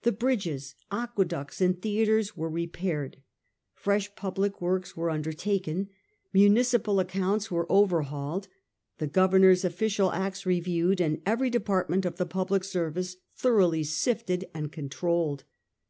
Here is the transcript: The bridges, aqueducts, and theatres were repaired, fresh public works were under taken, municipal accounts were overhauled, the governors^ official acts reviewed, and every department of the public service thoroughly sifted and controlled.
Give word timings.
The 0.00 0.12
bridges, 0.12 0.74
aqueducts, 0.90 1.60
and 1.60 1.76
theatres 1.78 2.34
were 2.34 2.48
repaired, 2.48 3.18
fresh 3.74 4.14
public 4.16 4.62
works 4.62 4.96
were 4.96 5.10
under 5.10 5.30
taken, 5.34 5.90
municipal 6.32 6.98
accounts 7.00 7.50
were 7.50 7.70
overhauled, 7.70 8.48
the 8.96 9.08
governors^ 9.08 9.66
official 9.66 10.10
acts 10.10 10.46
reviewed, 10.46 11.02
and 11.02 11.20
every 11.26 11.50
department 11.50 12.06
of 12.06 12.16
the 12.16 12.24
public 12.24 12.64
service 12.64 13.16
thoroughly 13.36 13.84
sifted 13.84 14.46
and 14.54 14.72
controlled. 14.72 15.44